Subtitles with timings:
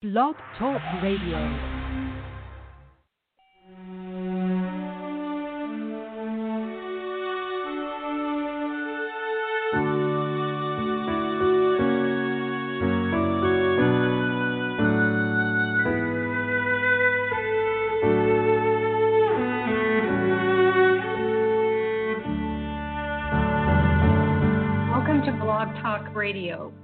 [0.00, 1.78] Blog Talk Radio.
[26.14, 26.77] Radio.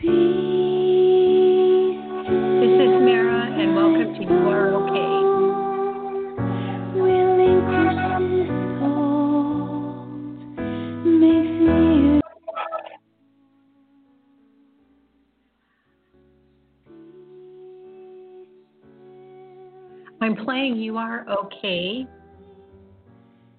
[21.29, 22.07] Okay.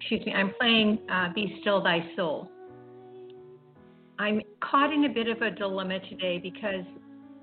[0.00, 2.48] Excuse me, I'm playing uh, Be Still Thy Soul.
[4.18, 6.84] I'm caught in a bit of a dilemma today because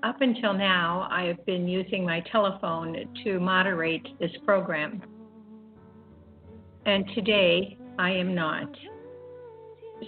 [0.02, 5.02] up until now I have been using my telephone to moderate this program.
[6.86, 8.68] And today I am not.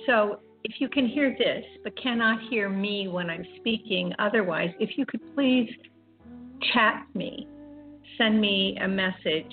[0.06, 4.96] So if you can hear this but cannot hear me when I'm speaking, otherwise, if
[4.96, 5.70] you could please
[6.72, 7.46] chat me,
[8.18, 9.52] send me a message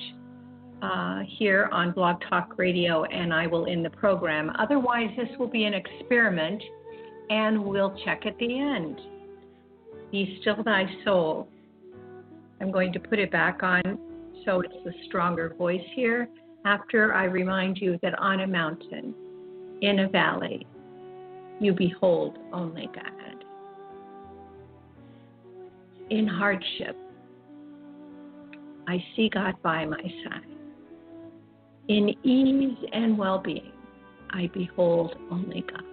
[0.84, 4.52] uh, here on Blog Talk Radio and I will end the program.
[4.60, 6.62] Otherwise, this will be an experiment
[7.30, 9.00] and we'll check at the end.
[10.12, 11.48] Be still thy soul.
[12.60, 13.98] I'm going to put it back on
[14.46, 16.28] so it's the stronger voice here
[16.66, 19.16] after I remind you that on a mountain,
[19.82, 20.68] in a valley,
[21.62, 23.46] you behold only God.
[26.10, 26.98] In hardship,
[28.88, 30.53] I see God by my side.
[31.90, 33.72] In ease and well being,
[34.32, 35.84] I behold only God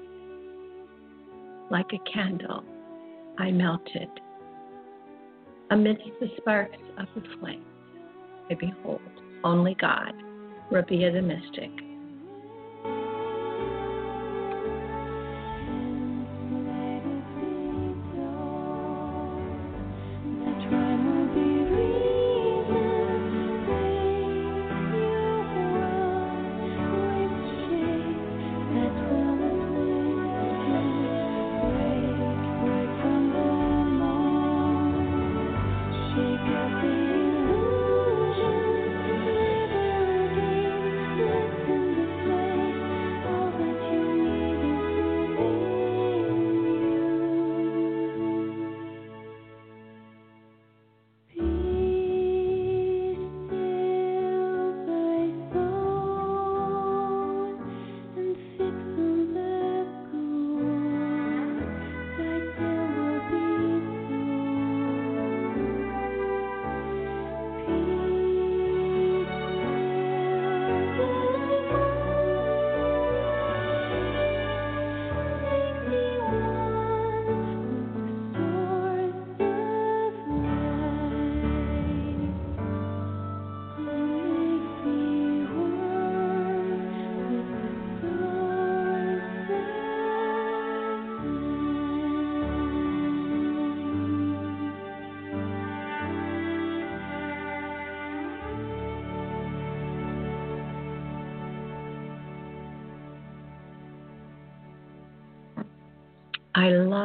[1.71, 2.65] like a candle,
[3.39, 4.09] I melted.
[5.71, 7.65] Amidst the sparks of the flames,
[8.51, 9.01] I behold
[9.45, 10.13] only God,
[10.71, 11.71] Rabia the mystic.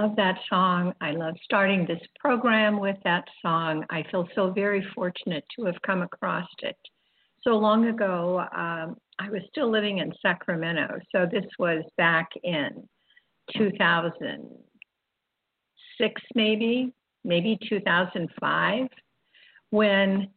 [0.06, 0.94] Love that song.
[1.02, 3.84] I love starting this program with that song.
[3.90, 6.78] I feel so very fortunate to have come across it.
[7.44, 11.00] So long ago, um, I was still living in Sacramento.
[11.12, 12.88] So this was back in
[13.58, 16.94] 2006, maybe,
[17.24, 18.88] maybe 2005,
[19.72, 20.30] when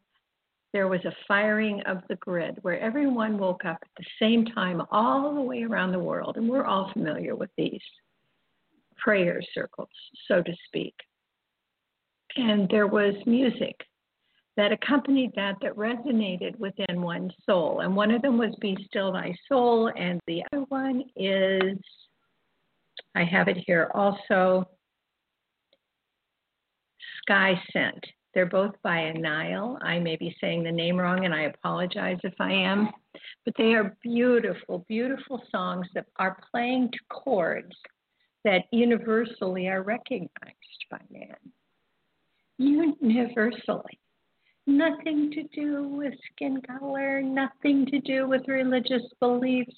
[0.73, 4.81] there was a firing of the grid where everyone woke up at the same time
[4.91, 6.39] all the way around the world.
[6.39, 7.83] And we're all familiar with these
[8.99, 9.89] prayer circles,
[10.27, 10.95] so to speak.
[12.37, 13.75] And there was music
[14.57, 17.81] that accompanied that that resonated within one's soul.
[17.81, 21.79] And one of them was Be Still Thy Soul, and the other one is,
[23.15, 24.69] I have it here also,
[27.23, 28.05] Sky Scent.
[28.35, 29.79] They're both by Anile.
[29.81, 32.91] I may be saying the name wrong, and I apologize if I am.
[33.45, 37.75] But they are beautiful, beautiful songs that are playing to chords
[38.45, 41.37] that universally are recognized by man.
[42.59, 43.99] Universally.
[44.67, 49.75] Nothing to do with skin color, nothing to do with religious beliefs,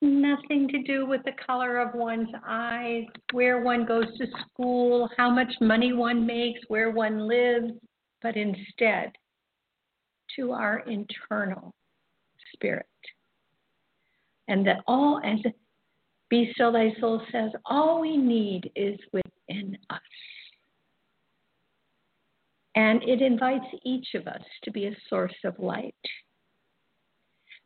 [0.00, 5.28] nothing to do with the color of one's eyes, where one goes to school, how
[5.28, 7.72] much money one makes, where one lives,
[8.20, 9.12] but instead
[10.36, 11.74] to our internal
[12.54, 12.86] spirit.
[14.48, 15.38] And that all, as
[16.32, 20.00] Be Still Thy Soul says, all we need is within us.
[22.74, 25.94] And it invites each of us to be a source of light.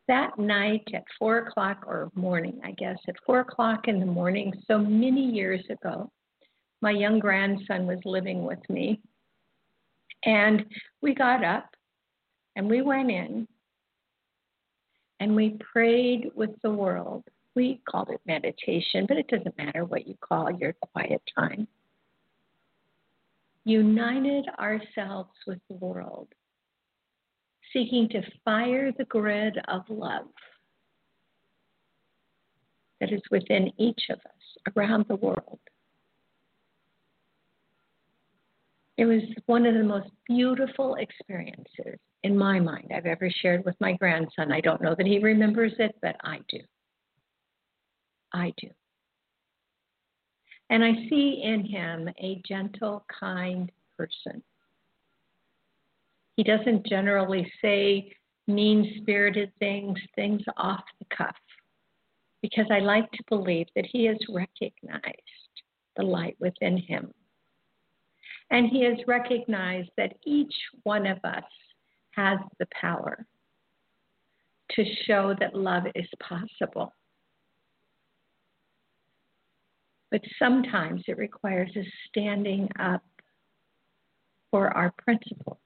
[0.09, 4.51] That night at four o'clock or morning, I guess, at four o'clock in the morning,
[4.67, 6.11] so many years ago,
[6.81, 8.99] my young grandson was living with me.
[10.25, 10.65] And
[11.01, 11.69] we got up
[12.57, 13.47] and we went in
[15.21, 17.23] and we prayed with the world.
[17.57, 21.67] We called it meditation, but it doesn't matter what you call your quiet time.
[23.63, 26.27] United ourselves with the world,
[27.73, 30.27] seeking to fire the grid of love
[32.99, 35.59] that is within each of us around the world.
[38.97, 43.75] It was one of the most beautiful experiences in my mind I've ever shared with
[43.79, 44.51] my grandson.
[44.51, 46.59] I don't know that he remembers it, but I do.
[48.33, 48.69] I do.
[50.69, 54.43] And I see in him a gentle, kind person.
[56.35, 58.11] He doesn't generally say
[58.47, 61.35] mean spirited things, things off the cuff,
[62.41, 65.15] because I like to believe that he has recognized
[65.95, 67.13] the light within him
[68.49, 70.53] and he has recognized that each
[70.83, 71.43] one of us
[72.11, 73.25] has the power
[74.71, 76.93] to show that love is possible.
[80.11, 83.03] But sometimes it requires us standing up
[84.51, 85.57] for our principles.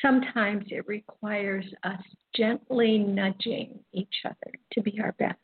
[0.00, 2.00] Sometimes it requires us
[2.36, 5.38] gently nudging each other to be our best.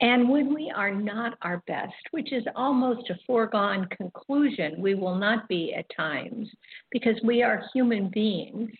[0.00, 5.14] And when we are not our best, which is almost a foregone conclusion, we will
[5.14, 6.48] not be at times
[6.90, 8.70] because we are human beings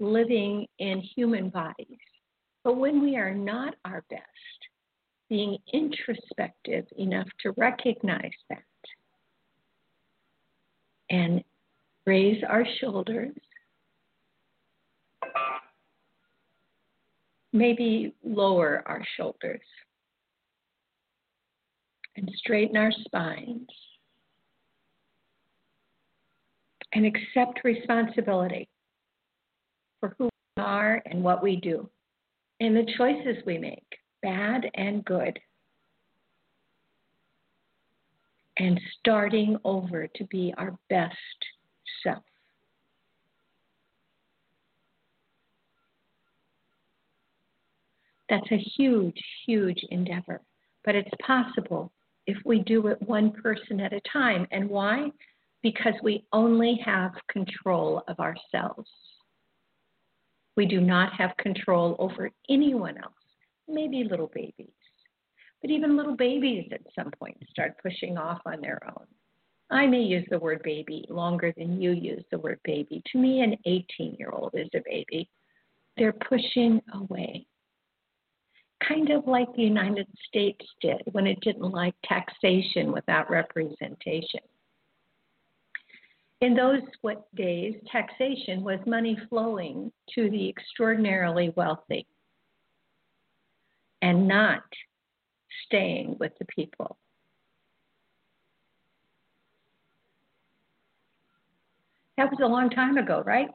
[0.00, 1.98] living in human bodies.
[2.64, 4.22] But when we are not our best,
[5.28, 8.62] being introspective enough to recognize that
[11.10, 11.44] and
[12.06, 13.36] raise our shoulders,
[17.52, 19.60] maybe lower our shoulders
[22.16, 23.68] and straighten our spines
[26.94, 28.68] and accept responsibility
[30.00, 30.24] for who
[30.56, 31.88] we are and what we do
[32.64, 33.84] and the choices we make,
[34.22, 35.38] bad and good.
[38.56, 41.14] And starting over to be our best
[42.02, 42.22] self.
[48.30, 50.40] That's a huge, huge endeavor,
[50.86, 51.92] but it's possible
[52.26, 54.46] if we do it one person at a time.
[54.50, 55.10] And why?
[55.62, 58.88] Because we only have control of ourselves.
[60.56, 63.12] We do not have control over anyone else,
[63.68, 64.68] maybe little babies.
[65.60, 69.06] But even little babies at some point start pushing off on their own.
[69.70, 73.02] I may use the word baby longer than you use the word baby.
[73.12, 75.28] To me, an 18 year old is a baby.
[75.96, 77.46] They're pushing away
[78.86, 84.40] kind of like the United States did when it didn't like taxation without representation.
[86.44, 86.82] In those
[87.34, 92.06] days, taxation was money flowing to the extraordinarily wealthy
[94.02, 94.62] and not
[95.64, 96.98] staying with the people.
[102.18, 103.48] That was a long time ago, right?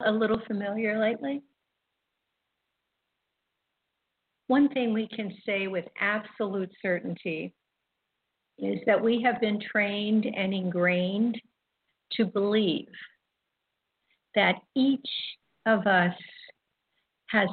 [0.00, 1.40] a little familiar lately?
[4.48, 7.54] One thing we can say with absolute certainty
[8.58, 11.40] is that we have been trained and ingrained
[12.12, 12.88] to believe
[14.34, 15.08] that each
[15.66, 16.14] of us
[17.30, 17.48] has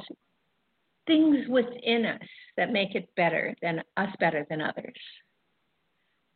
[1.06, 4.94] things within us that make it better than us better than others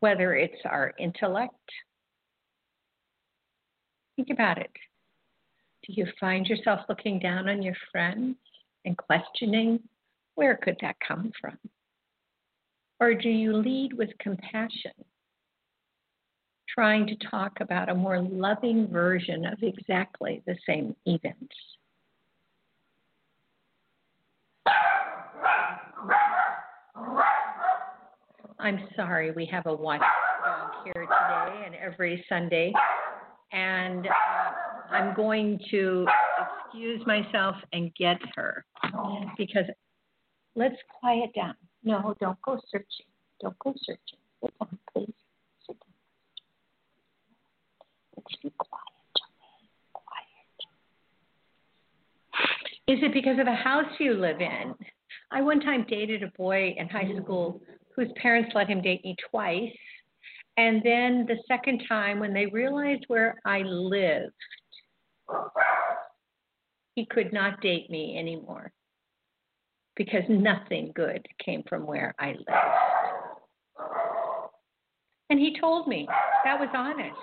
[0.00, 1.54] whether it's our intellect
[4.16, 4.70] think about it
[5.86, 8.36] do you find yourself looking down on your friends
[8.84, 9.80] and questioning
[10.34, 11.58] where could that come from?
[13.00, 14.92] Or do you lead with compassion,
[16.68, 21.54] trying to talk about a more loving version of exactly the same events?
[28.60, 30.00] I'm sorry, we have a white
[30.44, 32.72] dog here today and every Sunday.
[33.52, 36.06] And uh, I'm going to
[36.66, 38.64] excuse myself and get her
[39.38, 39.64] because
[40.56, 41.54] let's quiet down.
[41.88, 43.06] No, don't go searching.
[43.40, 44.18] Don't go searching.
[44.42, 45.14] Sit down, please.
[45.66, 45.94] Sit down.
[48.14, 48.84] Let's be quiet,
[49.94, 50.28] quiet.
[52.88, 54.74] Is it because of the house you live in?
[55.30, 57.62] I one time dated a boy in high school
[57.96, 59.72] whose parents let him date me twice.
[60.58, 64.34] And then the second time, when they realized where I lived,
[66.96, 68.72] he could not date me anymore
[69.98, 72.48] because nothing good came from where I lived.
[75.28, 76.08] And he told me
[76.44, 77.18] that was honest.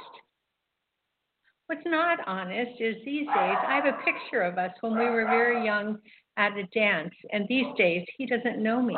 [1.67, 5.25] What's not honest is these days, I have a picture of us when we were
[5.25, 5.98] very young
[6.38, 8.96] at a dance, and these days he doesn't know me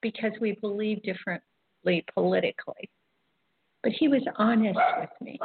[0.00, 2.88] because we believe differently politically.
[3.82, 5.40] But he was honest with me.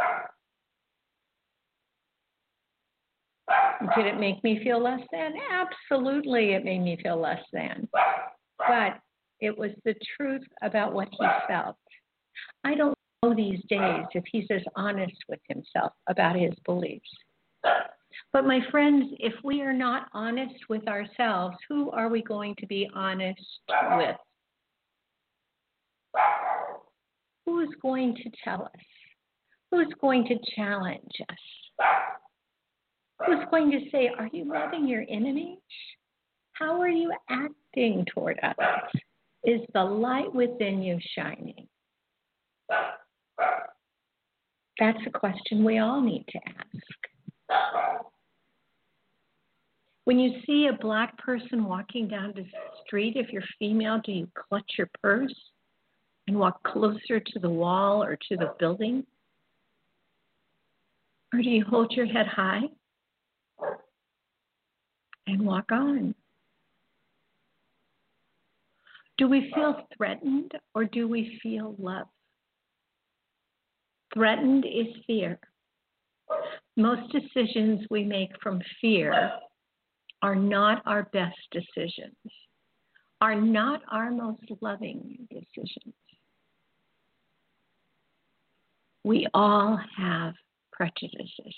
[3.96, 5.34] Did it make me feel less than?
[5.51, 7.88] Absolutely, it made me feel less than.
[8.58, 9.00] But
[9.39, 11.75] it was the truth about what he felt.
[12.63, 17.10] I don't know these days if he's as honest with himself about his beliefs.
[18.32, 22.68] But, my friends, if we are not honest with ourselves, who are we going to
[22.68, 23.39] be honest
[23.98, 24.15] with?
[27.46, 28.86] Who's going to tell us?
[29.72, 31.86] Who's going to challenge us?
[33.25, 35.60] Who's going to say, Are you loving your enemies?
[36.53, 39.01] How are you acting toward others?
[39.44, 41.68] Is the light within you shining?
[44.80, 47.77] That's a question we all need to ask.
[50.06, 52.46] When you see a black person walking down the
[52.86, 55.34] street, if you're female, do you clutch your purse
[56.27, 59.06] and walk closer to the wall or to the building?
[61.34, 62.63] Or do you hold your head high
[65.27, 66.15] and walk on?
[69.18, 69.82] Do we feel uh.
[69.96, 72.08] threatened or do we feel love?
[74.13, 75.39] Threatened is fear.
[76.75, 79.32] Most decisions we make from fear
[80.22, 82.15] are not our best decisions,
[83.22, 85.94] are not our most loving decisions.
[89.03, 90.34] We all have
[90.72, 91.56] prejudices.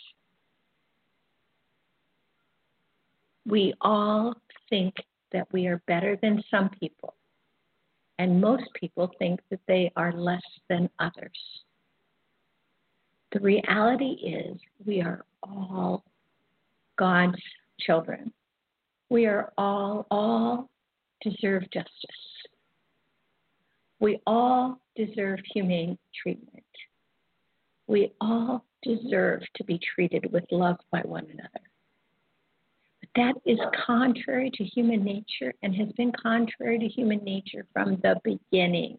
[3.48, 4.36] We all
[4.70, 4.96] think
[5.32, 7.14] that we are better than some people,
[8.18, 11.38] and most people think that they are less than others.
[13.32, 16.04] The reality is, we are all
[16.98, 17.42] God's
[17.82, 18.32] children.
[19.10, 20.70] We are all, all
[21.22, 21.92] deserve justice.
[24.00, 26.64] We all deserve humane treatment.
[27.88, 31.62] We all deserve to be treated with love by one another.
[33.16, 38.20] That is contrary to human nature and has been contrary to human nature from the
[38.24, 38.98] beginning.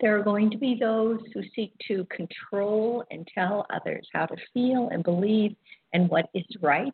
[0.00, 4.36] There are going to be those who seek to control and tell others how to
[4.52, 5.54] feel and believe
[5.92, 6.92] and what is right.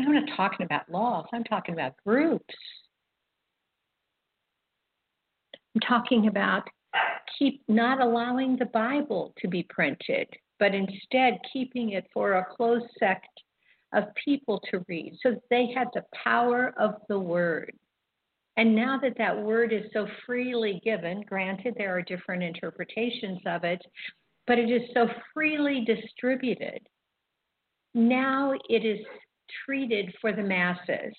[0.00, 2.54] I'm not talking about laws, I'm talking about groups.
[5.74, 6.68] I'm talking about
[7.38, 12.82] keep not allowing the Bible to be printed, but instead keeping it for a close
[12.98, 13.28] sect
[13.92, 17.72] of people to read so they had the power of the word.
[18.56, 23.64] And now that that word is so freely given, granted there are different interpretations of
[23.64, 23.82] it,
[24.46, 26.80] but it is so freely distributed,
[27.94, 29.00] now it is
[29.64, 31.14] treated for the masses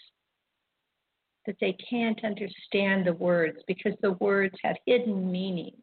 [1.45, 5.81] that they can't understand the words because the words have hidden meanings.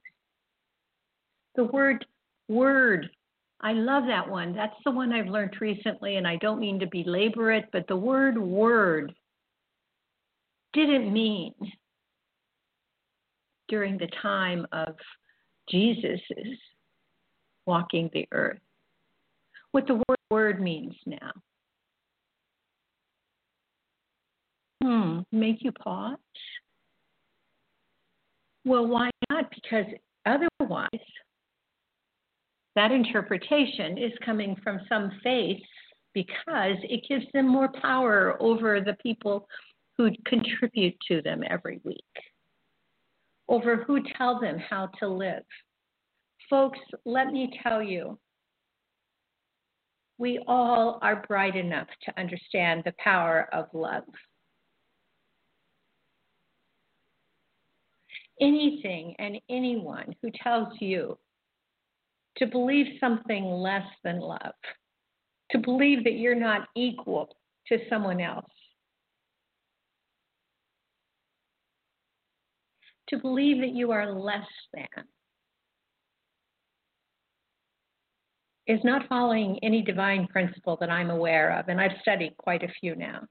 [1.55, 2.05] The word
[2.49, 3.09] word,
[3.63, 4.55] I love that one.
[4.55, 7.97] That's the one I've learned recently, and I don't mean to belabor it, but the
[7.97, 9.15] word word
[10.73, 11.55] didn't mean
[13.69, 14.97] during the time of
[15.71, 16.59] Jesus's
[17.67, 18.59] walking the earth.
[19.71, 21.31] What the word word means now.
[24.83, 26.17] Hmm, make you pause?
[28.65, 29.51] Well, why not?
[29.55, 29.87] Because
[30.27, 30.89] otherwise,
[32.75, 35.61] that interpretation is coming from some faith
[36.15, 39.47] because it gives them more power over the people
[39.97, 42.05] who contribute to them every week,
[43.49, 45.45] over who tell them how to live.
[46.49, 48.19] Folks, let me tell you,
[50.19, 54.05] we all are bright enough to understand the power of love.
[58.41, 61.19] Anything and anyone who tells you
[62.39, 64.55] to believe something less than love,
[65.51, 67.29] to believe that you're not equal
[67.69, 68.51] to someone else,
[73.09, 75.05] to believe that you are less than
[78.67, 82.73] is not following any divine principle that I'm aware of, and I've studied quite a
[82.81, 83.23] few now.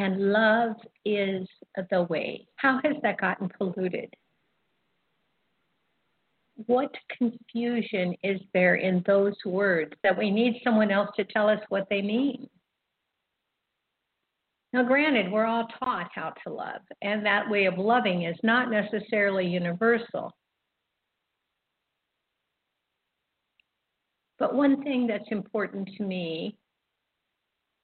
[0.00, 1.46] And love is
[1.90, 2.46] the way.
[2.56, 4.08] How has that gotten polluted?
[6.64, 11.60] What confusion is there in those words that we need someone else to tell us
[11.68, 12.48] what they mean?
[14.72, 18.70] Now, granted, we're all taught how to love, and that way of loving is not
[18.70, 20.32] necessarily universal.
[24.38, 26.56] But one thing that's important to me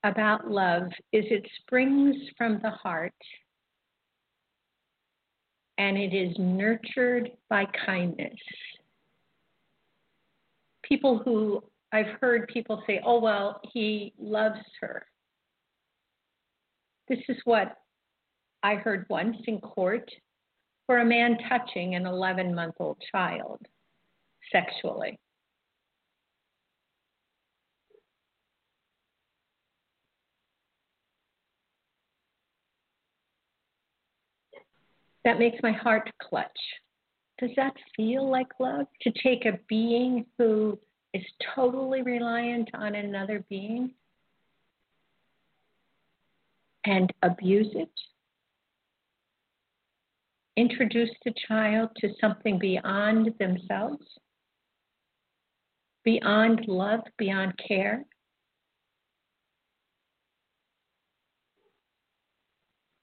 [0.09, 3.13] about love is it springs from the heart
[5.79, 8.39] and it is nurtured by kindness.
[10.83, 15.07] People who I've heard people say, oh, well, he loves her.
[17.09, 17.77] This is what
[18.63, 20.11] I heard once in court
[20.87, 23.61] for a man touching an 11 month old child
[24.51, 25.19] sexually.
[35.27, 36.47] That makes my heart clutch.
[37.41, 38.87] Does that feel like love?
[39.03, 40.79] To take a being who
[41.13, 43.93] is totally reliant on another being
[46.85, 47.91] and abuse it,
[50.57, 54.07] introduce the child to something beyond themselves,
[56.05, 58.05] beyond love, beyond care.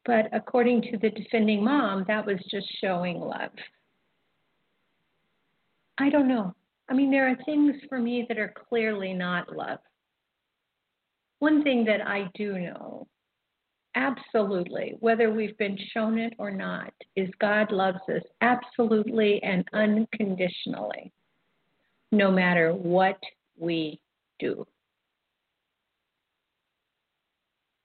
[0.06, 3.52] But according to the defending mom, that was just showing love.
[5.98, 6.54] I don't know.
[6.90, 9.80] I mean, there are things for me that are clearly not love.
[11.40, 13.08] One thing that I do know
[13.96, 21.12] absolutely, whether we've been shown it or not, is God loves us absolutely and unconditionally,
[22.12, 23.20] no matter what
[23.58, 24.00] we
[24.40, 24.66] do.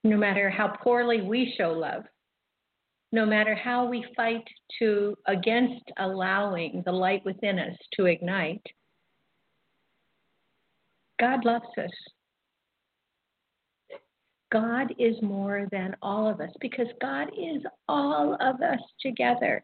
[0.03, 2.03] No matter how poorly we show love,
[3.11, 4.47] no matter how we fight
[4.79, 8.65] to against allowing the light within us to ignite,
[11.19, 11.91] God loves us
[14.51, 19.63] God is more than all of us because God is all of us together.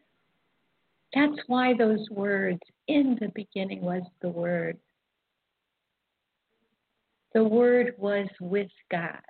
[1.14, 4.78] That's why those words, in the beginning was the Word.
[7.34, 9.20] The Word was with God,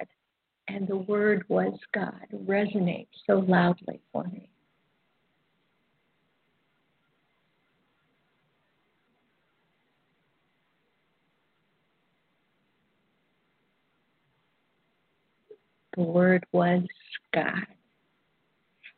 [0.69, 4.49] and the Word was God resonates so loudly for me.
[15.97, 16.83] the Word was
[17.35, 17.67] God.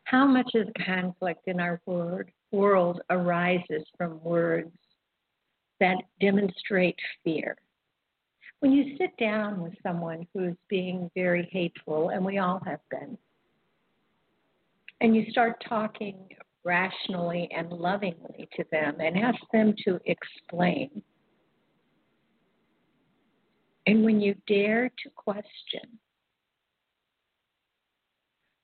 [0.03, 4.71] How much of conflict in our word, world arises from words
[5.79, 7.55] that demonstrate fear?
[8.59, 13.17] When you sit down with someone who's being very hateful, and we all have been,
[14.99, 16.17] and you start talking
[16.65, 21.01] rationally and lovingly to them and ask them to explain,
[23.87, 25.97] and when you dare to question,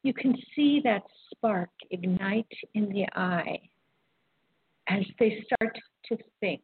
[0.03, 3.59] you can see that spark ignite in the eye
[4.87, 5.75] as they start
[6.09, 6.61] to think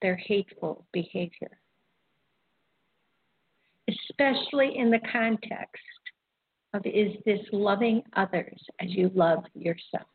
[0.00, 1.58] their hateful behavior,
[4.10, 5.82] especially in the context
[6.74, 10.06] of is this loving others as you love yourself?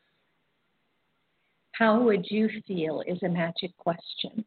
[1.72, 4.44] How would you feel is a magic question.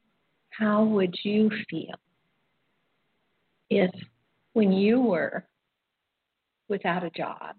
[0.50, 1.96] How would you feel
[3.70, 3.92] if,
[4.54, 5.46] when you were
[6.72, 7.56] without a job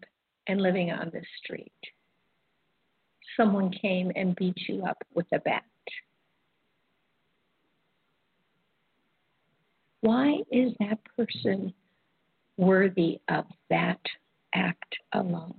[0.48, 1.72] and living on the street.
[3.36, 5.62] Someone came and beat you up with a bat.
[10.02, 11.72] Why is that person
[12.56, 14.00] worthy of that
[14.52, 15.54] act alone?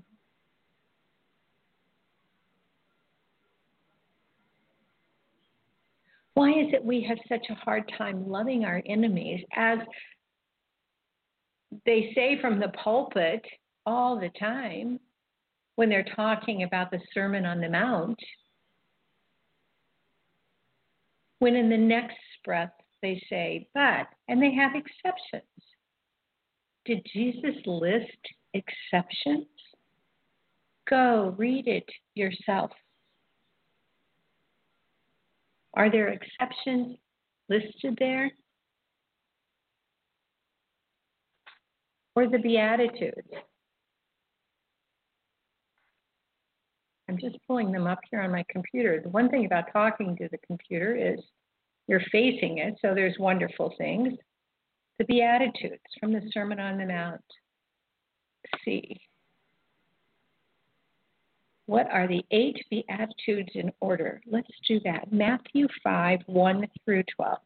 [6.34, 9.80] Why is it we have such a hard time loving our enemies as
[11.86, 13.46] they say from the pulpit
[13.86, 15.00] all the time
[15.76, 18.20] when they're talking about the Sermon on the Mount,
[21.40, 25.44] when in the next breath they say, but, and they have exceptions.
[26.86, 28.18] Did Jesus list
[28.56, 29.46] exceptions?
[30.89, 32.72] Go read it yourself.
[35.76, 36.98] Are there exceptions
[37.50, 38.32] listed there?
[42.16, 43.28] or the Beatitudes.
[47.10, 49.02] I'm just pulling them up here on my computer.
[49.02, 51.20] The one thing about talking to the computer is
[51.88, 54.13] you're facing it, so there's wonderful things.
[55.00, 57.22] The Beatitudes from the Sermon on the Mount.
[58.63, 59.02] See.
[61.65, 64.22] What are the eight Beatitudes in order?
[64.28, 65.12] Let's do that.
[65.12, 67.38] Matthew 5 1 through 12.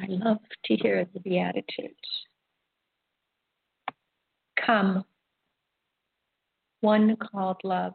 [0.00, 1.94] I love to hear the Beatitudes.
[4.66, 5.04] Come,
[6.82, 7.94] one called love,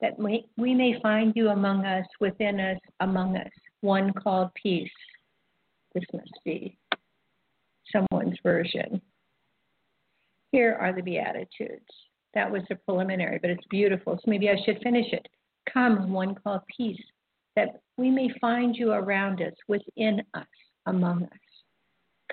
[0.00, 4.90] that we, we may find you among us, within us, among us, one called peace.
[5.94, 6.78] This must be
[7.92, 9.00] someone's version.
[10.52, 11.90] Here are the Beatitudes.
[12.34, 15.26] That was a preliminary, but it's beautiful, so maybe I should finish it.
[15.72, 17.02] Come, one called peace,
[17.56, 20.46] that we may find you around us, within us,
[20.84, 21.30] among us.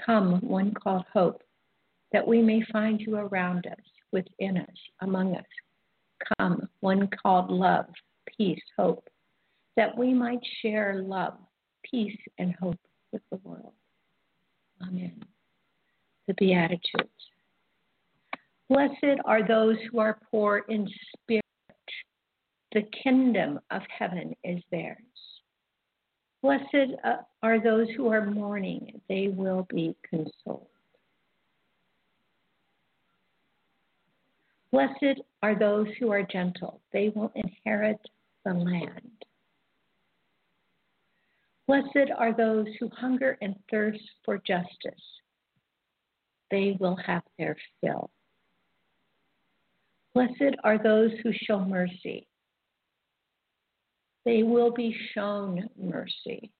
[0.05, 1.41] Come, one called hope,
[2.11, 5.43] that we may find you around us, within us, among us.
[6.37, 7.87] Come, one called love,
[8.37, 9.07] peace, hope,
[9.75, 11.33] that we might share love,
[11.89, 12.79] peace, and hope
[13.11, 13.73] with the world.
[14.81, 15.21] Amen.
[16.27, 17.09] The Beatitudes.
[18.69, 21.43] Blessed are those who are poor in spirit.
[22.73, 24.97] The kingdom of heaven is theirs.
[26.41, 30.67] Blessed uh, are those who are mourning, they will be consoled.
[34.73, 37.99] Blessed are those who are gentle, they will inherit
[38.43, 39.23] the land.
[41.67, 45.03] Blessed are those who hunger and thirst for justice,
[46.49, 48.09] they will have their fill.
[50.15, 52.25] Blessed are those who show mercy,
[54.25, 56.51] they will be shown mercy.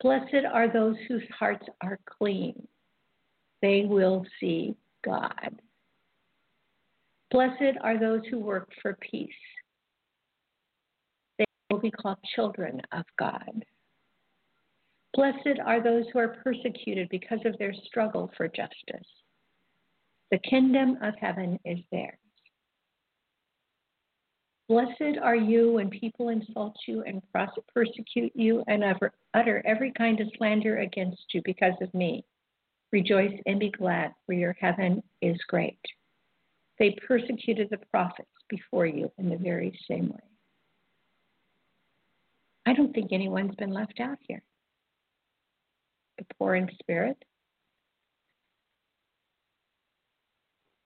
[0.00, 2.66] Blessed are those whose hearts are clean,
[3.60, 4.74] they will see
[5.04, 5.60] God.
[7.30, 9.30] Blessed are those who work for peace.
[11.38, 13.64] They will be called children of God.
[15.14, 19.06] Blessed are those who are persecuted because of their struggle for justice.
[20.30, 22.16] The kingdom of heaven is theirs.
[24.68, 27.20] Blessed are you when people insult you and
[27.74, 28.84] persecute you and
[29.34, 32.24] utter every kind of slander against you because of me.
[32.92, 35.80] Rejoice and be glad, for your heaven is great.
[36.80, 40.18] They persecuted the prophets before you in the very same way.
[42.66, 44.42] I don't think anyone's been left out here.
[46.16, 47.22] The poor in spirit,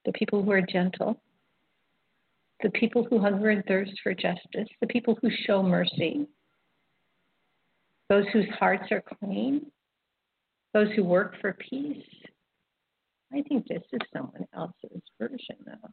[0.03, 1.21] the people who are gentle,
[2.61, 6.27] the people who hunger and thirst for justice, the people who show mercy,
[8.09, 9.65] those whose hearts are clean,
[10.73, 12.03] those who work for peace,
[13.33, 15.89] I think this is someone else's version, though.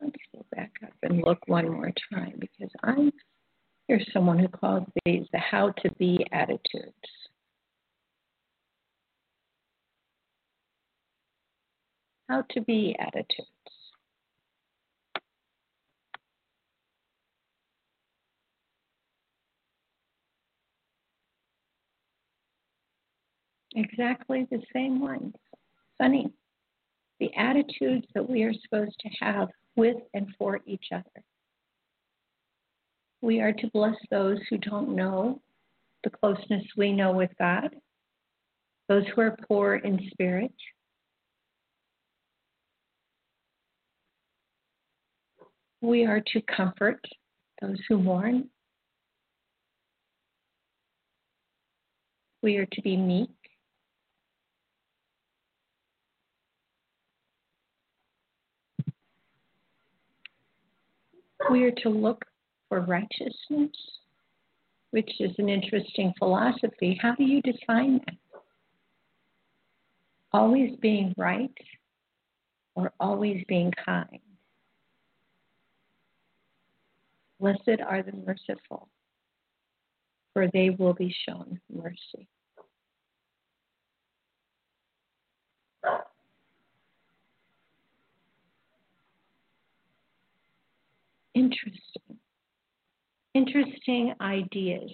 [0.00, 3.10] Let's go back up and look one more time because I
[3.88, 6.94] hear someone who calls these the how to be attitudes.
[12.28, 13.55] How to be attitudes.
[23.76, 25.34] Exactly the same ones.
[25.98, 26.32] Funny.
[27.20, 31.24] The attitudes that we are supposed to have with and for each other.
[33.20, 35.40] We are to bless those who don't know
[36.04, 37.74] the closeness we know with God,
[38.88, 40.52] those who are poor in spirit.
[45.82, 47.04] We are to comfort
[47.60, 48.48] those who mourn.
[52.42, 53.35] We are to be meek.
[61.50, 62.24] We are to look
[62.68, 63.70] for righteousness,
[64.90, 66.98] which is an interesting philosophy.
[67.00, 68.14] How do you define that?
[70.32, 71.50] Always being right
[72.74, 74.20] or always being kind?
[77.40, 78.88] Blessed are the merciful,
[80.32, 82.28] for they will be shown mercy.
[91.36, 92.16] Interesting,
[93.34, 94.90] interesting ideas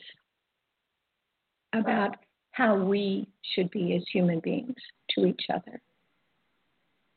[1.72, 2.16] about
[2.50, 4.74] how we should be as human beings
[5.10, 5.80] to each other.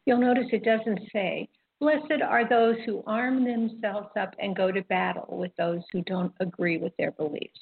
[0.05, 1.49] You'll notice it doesn't say,
[1.81, 6.33] Blessed are those who arm themselves up and go to battle with those who don't
[6.39, 7.59] agree with their beliefs.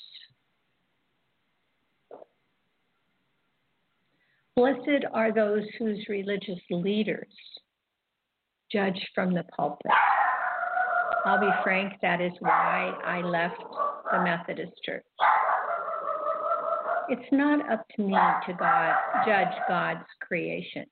[4.55, 7.33] Blessed are those whose religious leaders
[8.71, 9.91] judge from the pulpit.
[11.25, 13.61] I'll be frank, that is why I left
[14.11, 15.05] the Methodist Church.
[17.09, 18.93] It's not up to me to God,
[19.25, 20.85] judge God's creation.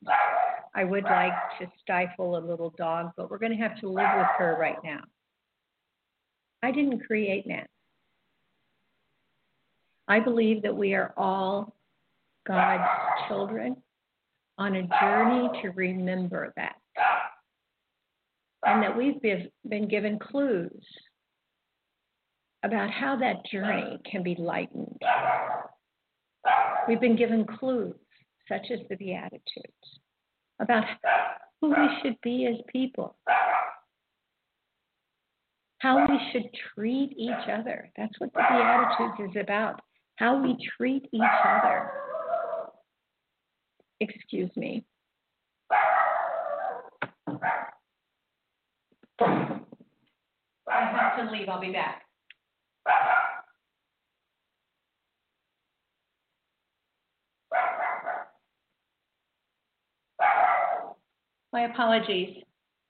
[0.73, 4.09] I would like to stifle a little dog, but we're going to have to live
[4.15, 5.01] with her right now.
[6.63, 7.65] I didn't create man.
[10.07, 11.75] I believe that we are all
[12.47, 12.83] God's
[13.27, 13.77] children
[14.57, 16.75] on a journey to remember that.
[18.63, 20.85] And that we've been given clues
[22.63, 25.01] about how that journey can be lightened.
[26.87, 27.95] We've been given clues,
[28.47, 29.99] such as the Beatitudes,
[30.59, 30.83] about
[31.59, 33.15] who we should be as people,
[35.79, 37.91] how we should treat each other.
[37.97, 39.81] That's what the Beatitudes is about,
[40.17, 41.89] how we treat each other.
[43.99, 44.85] Excuse me.
[49.23, 49.59] I
[50.69, 51.49] have to leave.
[51.49, 52.03] I'll be back.
[61.53, 62.43] My apologies.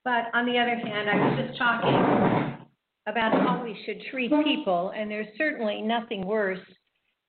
[0.04, 2.68] But on the other hand, I was just talking
[3.08, 6.60] about how we should treat people, and there's certainly nothing worse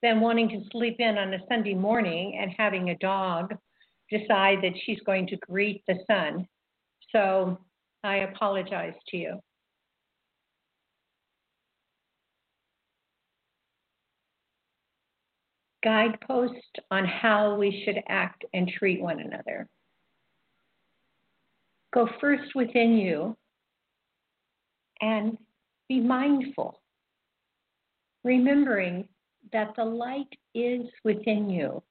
[0.03, 3.55] than wanting to sleep in on a Sunday morning and having a dog
[4.11, 6.47] decide that she's going to greet the sun.
[7.13, 7.59] So
[8.05, 9.41] I apologize to you.
[15.85, 19.69] Guidepost on how we should act and treat one another.
[21.93, 23.37] Go first within you
[25.01, 25.37] and
[25.89, 26.81] be mindful,
[28.25, 29.09] remembering
[29.53, 31.83] that the light is within you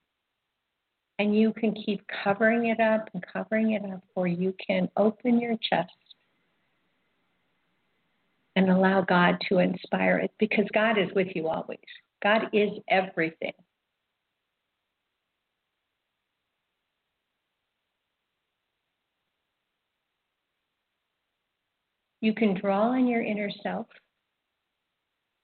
[1.21, 5.39] and you can keep covering it up and covering it up, or you can open
[5.39, 5.91] your chest
[8.61, 11.79] and allow God to inspire it because God is with you always.
[12.21, 13.53] God is everything.
[22.21, 23.87] You can draw on your inner self.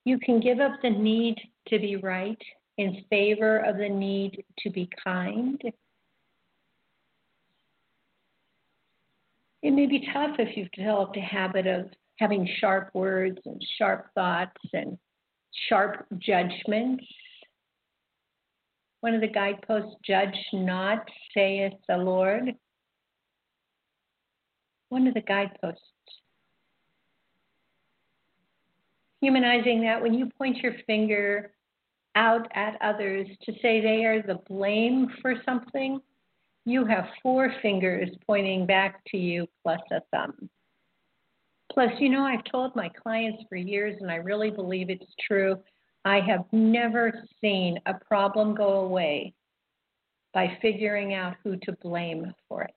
[0.06, 1.38] You can give up the need
[1.70, 2.42] to be right
[2.78, 5.60] in favor of the need to be kind.
[9.64, 14.08] It may be tough if you've developed a habit of having sharp words and sharp
[14.16, 14.98] thoughts and
[15.70, 17.06] sharp judgments.
[19.02, 22.56] One of the guideposts judge not, saith the Lord.
[24.90, 25.82] One of the guideposts.
[29.22, 31.52] Humanizing that when you point your finger
[32.16, 36.00] out at others to say they are the blame for something,
[36.66, 40.50] you have four fingers pointing back to you plus a thumb.
[41.78, 45.58] Plus, you know, I've told my clients for years, and I really believe it's true.
[46.06, 49.36] I have never seen a problem go away
[50.34, 52.74] by figuring out who to blame for it.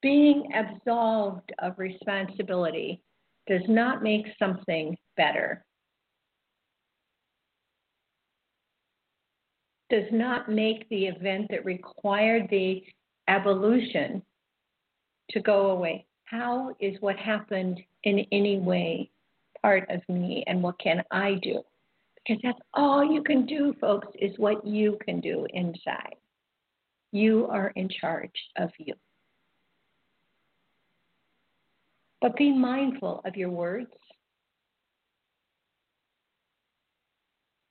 [0.00, 3.00] being absolved of responsibility
[3.46, 5.64] does not make something better,
[9.92, 12.82] does not make the event that required the
[13.28, 14.22] evolution
[15.30, 16.06] to go away.
[16.24, 19.10] How is what happened in any way
[19.60, 21.62] part of me, and what can I do?
[22.16, 26.16] Because that's all you can do, folks, is what you can do inside.
[27.12, 28.94] You are in charge of you.
[32.22, 33.92] But be mindful of your words.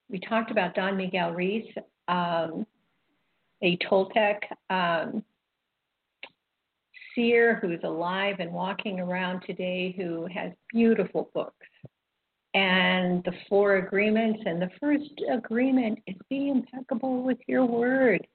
[0.10, 1.66] We talked about Don Miguel Ruiz,
[2.08, 2.66] um,
[3.62, 5.24] a Toltec um,
[7.14, 11.56] seer who's alive and walking around today who has beautiful books.
[12.54, 18.28] And the four agreements, and the first agreement is be impeccable with your word.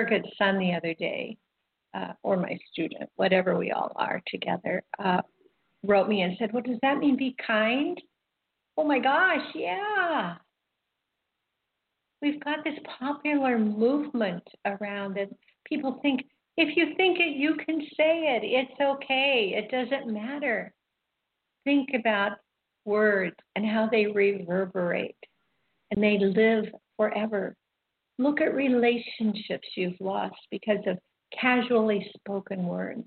[0.00, 1.36] Good son the other day
[1.94, 5.22] uh, or my student, whatever we all are together, uh,
[5.84, 8.00] wrote me and said, Well, does that mean be kind?
[8.76, 10.34] Oh my gosh, yeah.
[12.24, 15.28] We've got this popular movement around it.
[15.66, 16.22] People think
[16.56, 18.42] if you think it, you can say it.
[18.42, 19.52] It's okay.
[19.54, 20.72] It doesn't matter.
[21.64, 22.38] Think about
[22.86, 25.18] words and how they reverberate
[25.90, 26.64] and they live
[26.96, 27.54] forever.
[28.18, 30.96] Look at relationships you've lost because of
[31.38, 33.04] casually spoken words.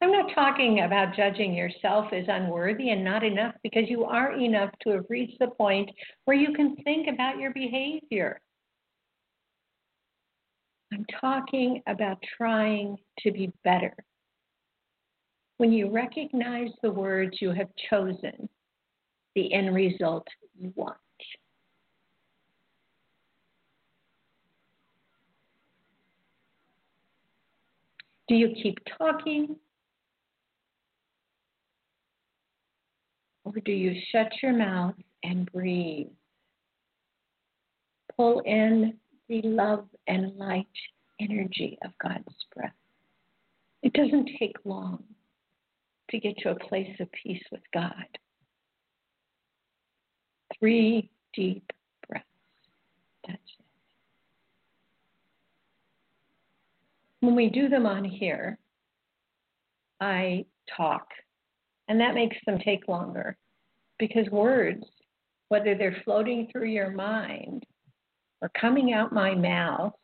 [0.00, 4.70] I'm not talking about judging yourself as unworthy and not enough because you are enough
[4.82, 5.90] to have reached the point
[6.24, 8.40] where you can think about your behavior.
[10.92, 13.94] I'm talking about trying to be better.
[15.56, 18.48] When you recognize the words you have chosen,
[19.34, 20.96] the end result you want.
[28.28, 29.56] Do you keep talking?
[33.48, 36.08] Or do you shut your mouth and breathe?
[38.14, 40.66] Pull in the love and light
[41.18, 42.74] energy of God's breath.
[43.82, 45.02] It doesn't take long
[46.10, 47.92] to get to a place of peace with God.
[50.58, 51.72] Three deep
[52.06, 52.26] breaths.
[53.26, 53.64] That's it.
[57.20, 58.58] When we do them on here,
[60.02, 60.44] I
[60.76, 61.08] talk,
[61.88, 63.36] and that makes them take longer
[63.98, 64.84] because words,
[65.48, 67.64] whether they're floating through your mind
[68.40, 69.94] or coming out my mouth,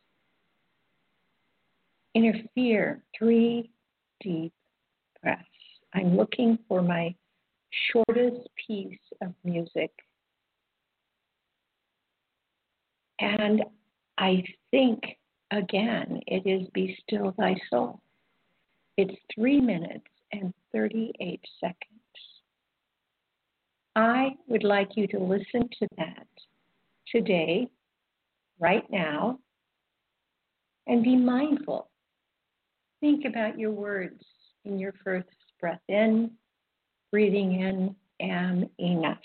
[2.14, 3.03] interfere.
[3.16, 3.70] Three
[4.20, 4.53] deep
[5.23, 5.44] breaths.
[5.94, 7.14] I'm looking for my
[7.92, 9.90] shortest piece of music.
[13.20, 13.62] And
[14.18, 15.01] I think
[15.51, 18.01] again, it is Be Still Thy Soul.
[18.97, 21.79] It's three minutes and 38 seconds.
[23.97, 26.27] I would like you to listen to that
[27.11, 27.69] today,
[28.59, 29.39] right now,
[30.89, 31.89] and be mindful.
[33.01, 34.21] Think about your words
[34.65, 35.29] in your first
[35.61, 36.33] breath in,
[37.13, 39.19] breathing in, am enough.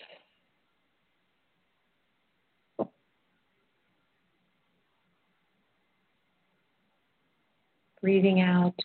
[8.01, 8.75] breathing out,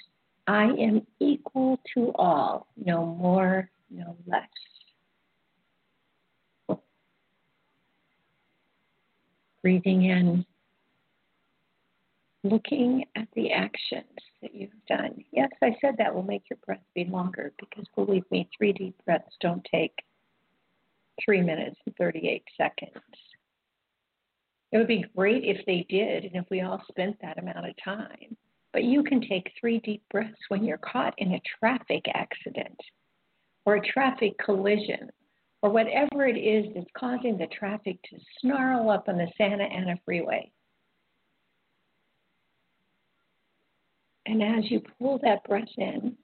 [0.46, 4.48] I am equal to all, no more, no less.
[9.62, 10.44] Breathing in,
[12.42, 14.04] looking at the actions
[14.42, 15.24] that you've done.
[15.32, 18.94] Yes, I said that will make your breath be longer because believe me, three deep
[19.06, 19.94] breaths don't take
[21.24, 22.92] three minutes and 38 seconds.
[24.72, 27.74] It would be great if they did and if we all spent that amount of
[27.82, 28.36] time.
[28.74, 32.78] But you can take three deep breaths when you're caught in a traffic accident
[33.64, 35.10] or a traffic collision
[35.62, 39.94] or whatever it is that's causing the traffic to snarl up on the Santa Ana
[40.04, 40.50] freeway.
[44.26, 46.16] And as you pull that breath in,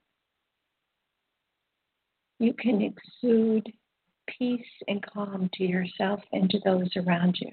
[2.39, 3.71] you can exude
[4.27, 7.51] peace and calm to yourself and to those around you.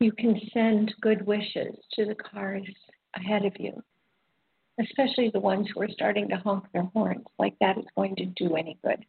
[0.00, 2.66] You can send good wishes to the cars
[3.14, 3.82] ahead of you,
[4.80, 8.24] especially the ones who are starting to honk their horns, like that is going to
[8.24, 9.04] do any good.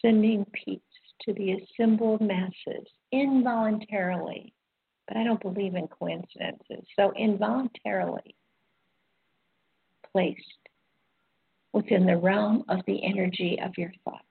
[0.00, 0.80] Sending peace
[1.22, 4.54] to the assembled masses involuntarily,
[5.06, 8.34] but I don't believe in coincidences, so involuntarily
[10.10, 10.40] placed
[11.74, 14.25] within the realm of the energy of your thoughts.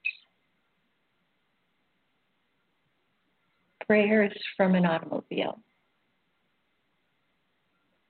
[3.88, 5.60] Prayers from an automobile.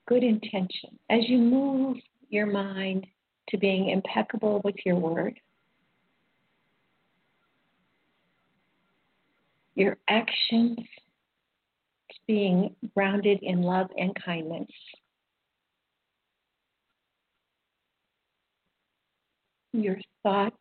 [0.08, 1.00] Good intention.
[1.10, 1.98] As you move
[2.30, 3.08] your mind
[3.50, 5.40] to being impeccable with your word,
[9.76, 10.80] your actions
[12.28, 14.70] being grounded in love and kindness.
[19.74, 20.56] Your thoughts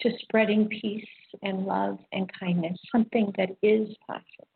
[0.00, 1.04] to spreading peace
[1.42, 4.48] and love and kindness, something that is possible.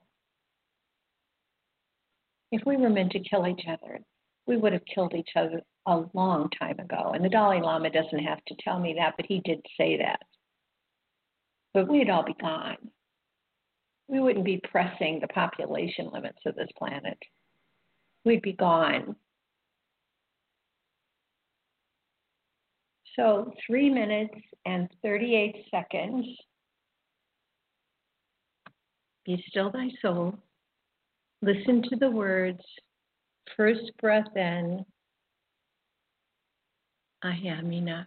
[2.53, 4.01] If we were meant to kill each other,
[4.47, 7.13] we would have killed each other a long time ago.
[7.15, 10.21] And the Dalai Lama doesn't have to tell me that, but he did say that.
[11.73, 12.77] But we'd all be gone.
[14.09, 17.19] We wouldn't be pressing the population limits of this planet.
[18.25, 19.15] We'd be gone.
[23.17, 24.35] So, three minutes
[24.67, 26.27] and 38 seconds.
[29.25, 30.35] Be still thy soul.
[31.43, 32.61] Listen to the words.
[33.57, 34.85] First breath in.
[37.23, 38.07] I am enough.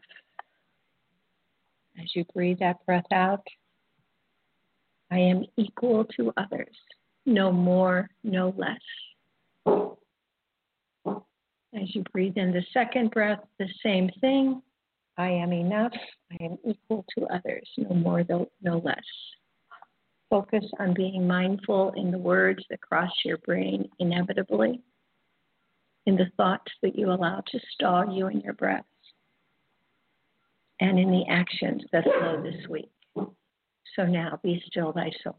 [2.02, 3.46] As you breathe that breath out,
[5.12, 6.76] I am equal to others,
[7.28, 8.80] no more, no less.
[11.76, 14.62] As you breathe in the second breath, the same thing.
[15.18, 15.94] I am enough.
[16.32, 18.24] I am equal to others, no more,
[18.62, 18.98] no less.
[20.34, 24.82] Focus on being mindful in the words that cross your brain inevitably,
[26.08, 28.88] in the thoughts that you allow to stall you in your breaths,
[30.80, 32.90] and in the actions that flow this week.
[33.96, 35.38] So now be still thy soul.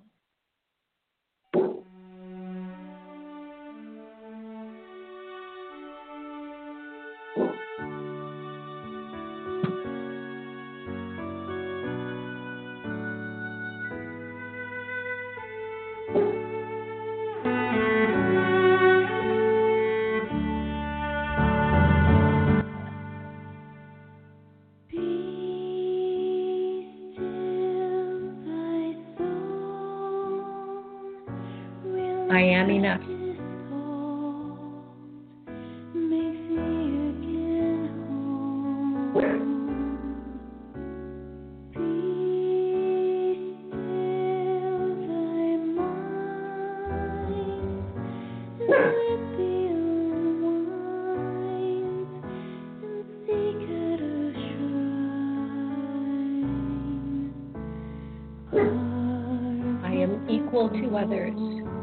[60.96, 61.34] Others,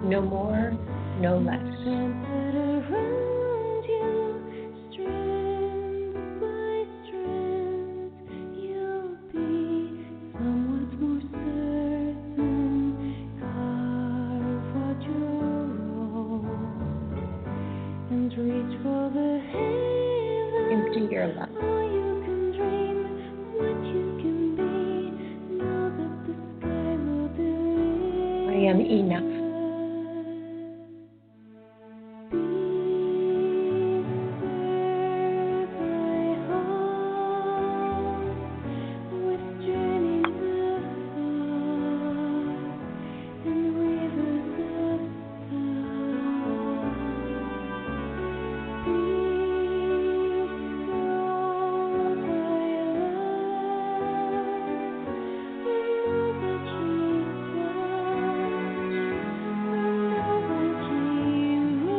[0.03, 0.71] no more,
[1.19, 1.70] no less.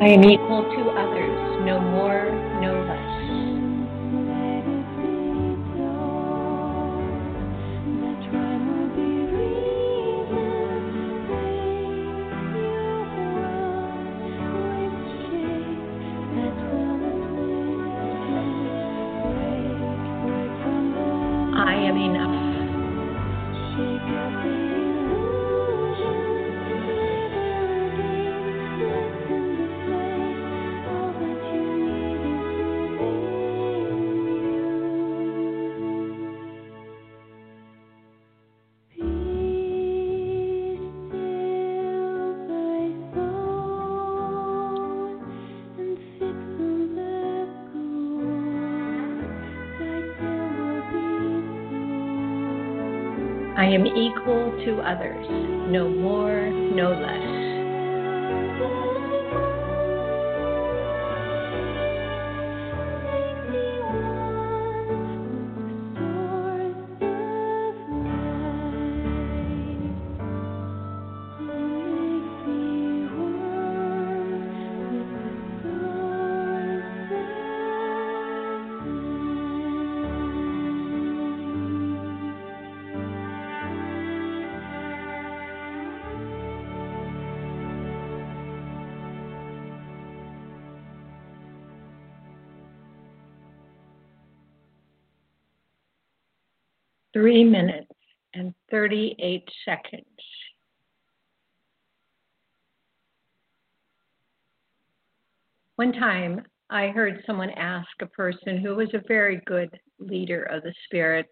[0.00, 2.30] I am equal to others, no more,
[2.60, 3.11] no less.
[53.72, 55.26] Am equal to others,
[55.70, 57.31] no more, no less.
[97.12, 97.92] Three minutes
[98.34, 100.04] and 38 seconds.
[105.76, 110.62] One time I heard someone ask a person who was a very good leader of
[110.62, 111.26] the spirit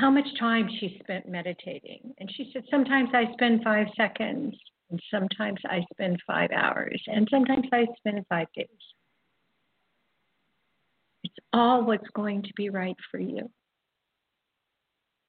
[0.00, 2.14] how much time she spent meditating.
[2.18, 4.56] And she said, Sometimes I spend five seconds,
[4.90, 8.66] and sometimes I spend five hours, and sometimes I spend five days.
[11.36, 13.48] It's all what's going to be right for you.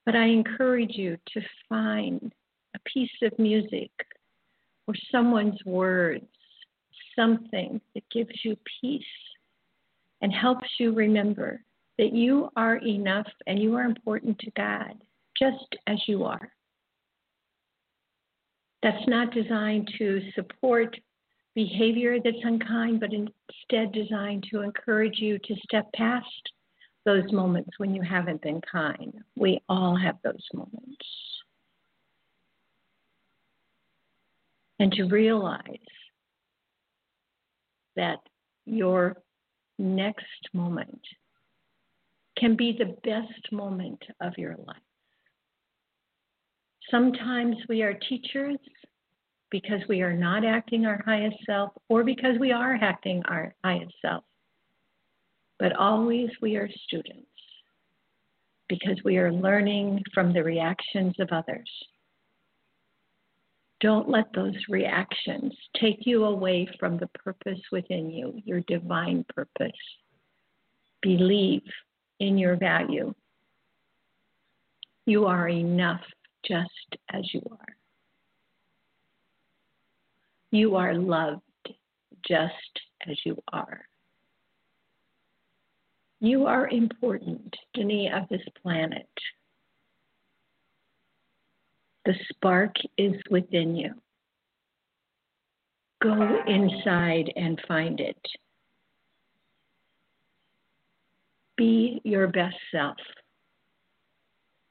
[0.06, 2.34] But I encourage you to find
[2.76, 3.91] a piece of music
[4.88, 6.26] or someone's words,
[7.16, 9.04] something that gives you peace
[10.22, 11.62] and helps you remember
[11.97, 14.93] that you are enough and you are important to God
[15.38, 16.52] just as you are.
[18.82, 20.97] That's not designed to support
[21.54, 26.26] behavior that's unkind, but instead designed to encourage you to step past
[27.06, 29.14] those moments when you haven't been kind.
[29.36, 31.06] We all have those moments.
[34.80, 35.66] And to realize
[37.95, 38.20] that
[38.66, 39.18] your
[39.78, 41.02] next moment
[42.38, 44.78] can be the best moment of your life.
[46.89, 48.58] Sometimes we are teachers
[49.52, 53.93] because we are not acting our highest self or because we are acting our highest
[54.02, 54.24] self.
[55.60, 57.28] But always we are students
[58.68, 61.70] because we are learning from the reactions of others.
[63.82, 69.72] Don't let those reactions take you away from the purpose within you, your divine purpose.
[71.02, 71.64] Believe
[72.20, 73.14] in your value.
[75.06, 76.02] You are enough
[76.45, 76.70] just
[77.12, 77.80] as you are.
[80.52, 81.41] You are loved
[82.28, 82.54] just
[83.10, 83.86] as you are.
[86.20, 89.10] You are important, Denise, of this planet.
[92.06, 93.93] The spark is within you.
[96.04, 98.20] Go inside and find it.
[101.56, 102.97] Be your best self.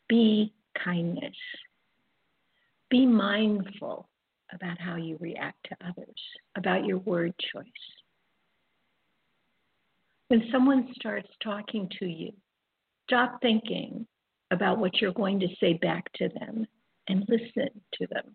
[0.08, 0.52] Be
[0.84, 1.36] kindness.
[2.90, 4.09] Be mindful
[4.52, 6.20] about how you react to others,
[6.56, 7.64] about your word choice.
[10.28, 12.32] When someone starts talking to you,
[13.08, 14.06] stop thinking
[14.50, 16.66] about what you're going to say back to them
[17.08, 18.34] and listen to them.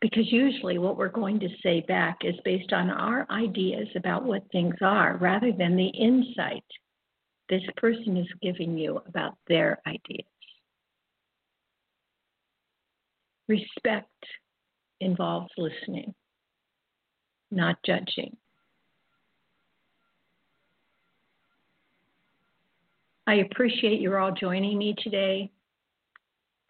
[0.00, 4.42] Because usually what we're going to say back is based on our ideas about what
[4.52, 6.64] things are rather than the insight
[7.48, 10.26] this person is giving you about their ideas.
[13.48, 14.08] Respect
[15.00, 16.14] involves listening,
[17.50, 18.36] not judging.
[23.26, 25.50] I appreciate you all joining me today.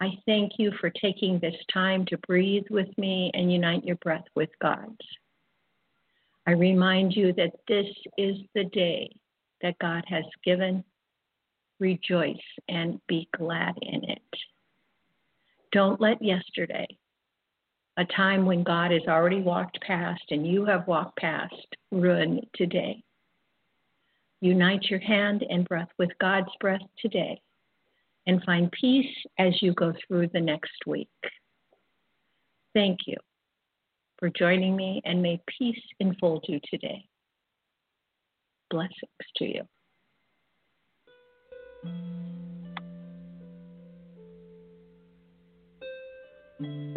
[0.01, 4.25] I thank you for taking this time to breathe with me and unite your breath
[4.35, 4.97] with God's.
[6.47, 9.09] I remind you that this is the day
[9.61, 10.83] that God has given.
[11.79, 12.35] Rejoice
[12.69, 14.21] and be glad in it.
[15.71, 16.87] Don't let yesterday,
[17.97, 21.55] a time when God has already walked past and you have walked past,
[21.91, 23.03] ruin today.
[24.41, 27.41] Unite your hand and breath with God's breath today
[28.27, 31.09] and find peace as you go through the next week.
[32.73, 33.17] Thank you
[34.17, 37.05] for joining me, and may peace enfold you today.
[38.69, 38.91] Blessings
[39.37, 39.45] to
[41.85, 42.34] you.
[46.61, 46.94] Mm-hmm.